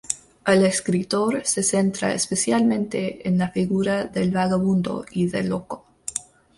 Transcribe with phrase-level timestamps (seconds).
[0.47, 5.85] El escritor se centra especialmente en la figura del vagabundo y del loco.